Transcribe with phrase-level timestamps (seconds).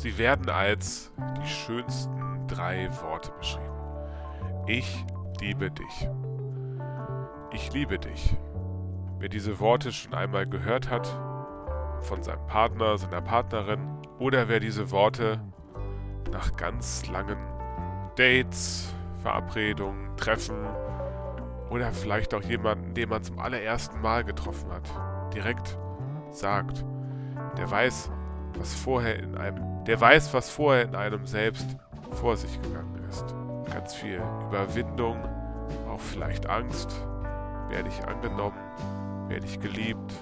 [0.00, 1.12] Sie werden als
[1.42, 3.74] die schönsten drei Worte beschrieben.
[4.66, 5.04] Ich
[5.42, 6.08] liebe dich.
[7.52, 8.34] Ich liebe dich.
[9.18, 11.06] Wer diese Worte schon einmal gehört hat,
[12.00, 15.38] von seinem Partner, seiner Partnerin, oder wer diese Worte
[16.32, 17.36] nach ganz langen
[18.16, 20.64] Dates, Verabredungen, Treffen
[21.68, 24.90] oder vielleicht auch jemanden, den man zum allerersten Mal getroffen hat,
[25.34, 25.76] direkt
[26.30, 26.86] sagt,
[27.58, 28.10] der weiß,
[28.58, 31.66] was vorher in einem, der weiß, was vorher in einem selbst
[32.12, 33.24] vor sich gegangen ist.
[33.72, 35.16] Ganz viel Überwindung,
[35.88, 36.90] auch vielleicht Angst.
[37.68, 38.58] Werde ich angenommen?
[39.28, 40.12] Werde ich geliebt?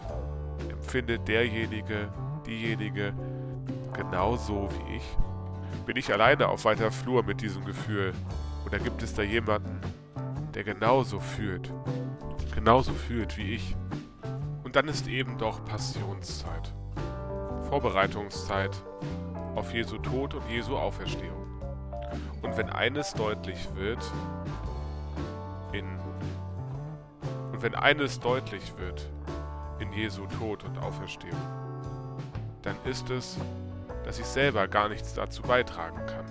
[0.70, 2.08] Empfindet derjenige,
[2.46, 3.14] diejenige
[3.94, 5.16] genauso wie ich?
[5.86, 8.12] Bin ich alleine auf weiter Flur mit diesem Gefühl?
[8.66, 9.80] Oder gibt es da jemanden,
[10.54, 11.72] der genauso fühlt?
[12.54, 13.76] Genauso fühlt wie ich?
[14.64, 16.74] Und dann ist eben doch Passionszeit.
[17.68, 18.70] Vorbereitungszeit
[19.54, 21.46] auf Jesu Tod und Jesu Auferstehung.
[22.40, 24.02] Und wenn eines deutlich wird,
[25.72, 25.84] in
[27.52, 29.06] und wenn eines deutlich wird
[29.80, 31.38] in Jesu Tod und Auferstehung,
[32.62, 33.36] dann ist es,
[34.04, 36.24] dass ich selber gar nichts dazu beitragen kann.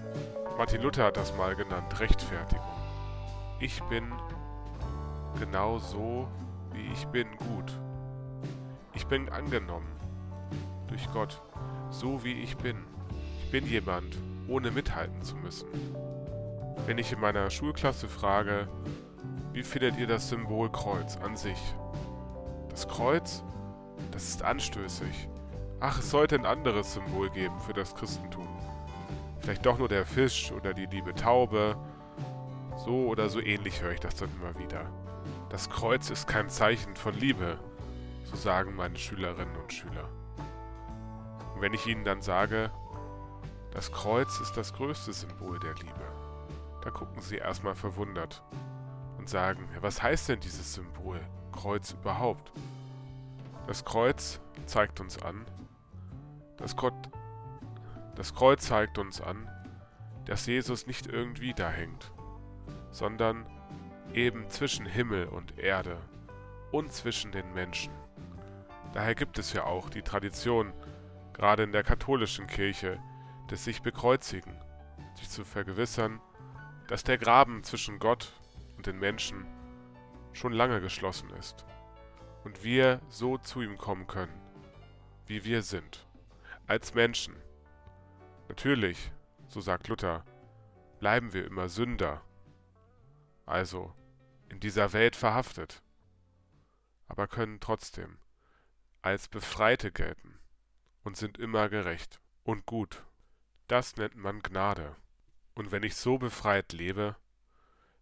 [0.58, 2.66] Martin Luther hat das mal genannt, Rechtfertigung.
[3.60, 4.12] Ich bin
[5.40, 6.28] genau so,
[6.74, 7.78] wie ich bin, gut.
[8.96, 9.98] Ich bin angenommen
[10.88, 11.42] durch Gott,
[11.90, 12.78] so wie ich bin.
[13.44, 15.68] Ich bin jemand, ohne mithalten zu müssen.
[16.86, 18.68] Wenn ich in meiner Schulklasse frage,
[19.54, 21.60] wie findet ihr das Symbol Kreuz an sich?
[22.70, 23.44] Das Kreuz?
[24.12, 25.30] Das ist anstößig.
[25.80, 28.48] Ach, es sollte ein anderes Symbol geben für das Christentum.
[29.40, 31.78] Vielleicht doch nur der Fisch oder die liebe Taube.
[32.86, 34.86] So oder so ähnlich höre ich das dann immer wieder.
[35.50, 37.58] Das Kreuz ist kein Zeichen von Liebe,
[38.26, 40.10] so sagen meine Schülerinnen und Schüler.
[41.58, 42.70] Und wenn ich ihnen dann sage,
[43.72, 46.12] das Kreuz ist das größte Symbol der Liebe,
[46.84, 48.44] da gucken sie erstmal verwundert
[49.18, 51.20] und sagen, was heißt denn dieses Symbol
[51.52, 52.52] Kreuz überhaupt?
[53.66, 55.46] Das Kreuz zeigt uns an,
[56.76, 56.94] Gott,
[58.14, 59.50] das Kreuz zeigt uns an,
[60.26, 62.12] dass Jesus nicht irgendwie da hängt,
[62.92, 63.48] sondern
[64.14, 65.98] eben zwischen Himmel und Erde
[66.72, 67.94] und zwischen den Menschen.
[68.94, 70.72] Daher gibt es ja auch die Tradition,
[71.38, 73.00] gerade in der katholischen Kirche,
[73.52, 74.60] des sich bekreuzigen,
[75.16, 76.20] sich zu vergewissern,
[76.88, 78.34] dass der Graben zwischen Gott
[78.76, 79.46] und den Menschen
[80.34, 81.66] schon lange geschlossen ist
[82.44, 84.42] und wir so zu ihm kommen können,
[85.28, 86.08] wie wir sind,
[86.66, 87.36] als Menschen.
[88.50, 89.12] Natürlich,
[89.48, 90.26] so sagt Luther,
[91.00, 92.24] bleiben wir immer Sünder,
[93.46, 93.94] also
[94.50, 95.84] in dieser Welt verhaftet,
[97.08, 98.18] aber können trotzdem
[99.04, 100.37] als Befreite gelten
[101.08, 103.06] und sind immer gerecht und gut.
[103.68, 104.98] Das nennt man Gnade.
[105.56, 107.16] Und wenn ich so befreit lebe,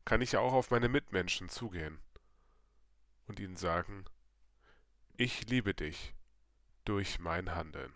[0.05, 1.99] kann ich auch auf meine Mitmenschen zugehen
[3.27, 4.05] und ihnen sagen,
[5.17, 6.15] ich liebe dich
[6.83, 7.93] durch mein Handeln.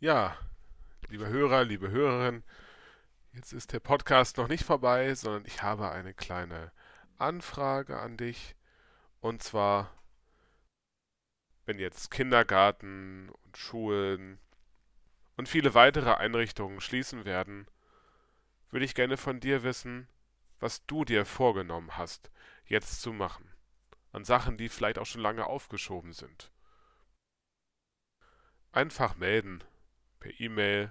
[0.00, 0.36] Ja,
[1.08, 2.42] liebe Hörer, liebe Hörerinnen,
[3.32, 6.72] jetzt ist der Podcast noch nicht vorbei, sondern ich habe eine kleine
[7.16, 8.56] Anfrage an dich.
[9.20, 9.90] Und zwar,
[11.64, 14.40] wenn jetzt Kindergarten und Schulen
[15.36, 17.66] und viele weitere Einrichtungen schließen werden,
[18.70, 20.08] würde ich gerne von dir wissen,
[20.58, 22.30] was du dir vorgenommen hast,
[22.66, 23.48] jetzt zu machen.
[24.12, 26.50] An Sachen, die vielleicht auch schon lange aufgeschoben sind.
[28.72, 29.62] Einfach melden
[30.24, 30.90] per E-Mail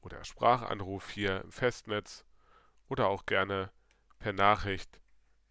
[0.00, 2.24] oder Sprachanruf hier im Festnetz
[2.86, 3.72] oder auch gerne
[4.20, 5.00] per Nachricht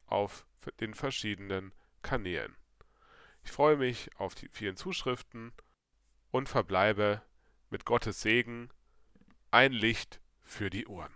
[0.06, 0.48] auf
[0.80, 2.56] den verschiedenen Kanälen.
[3.44, 5.52] Ich freue mich auf die vielen Zuschriften
[6.32, 7.22] und verbleibe
[7.70, 8.70] mit Gottes Segen
[9.52, 11.14] ein Licht für die Ohren.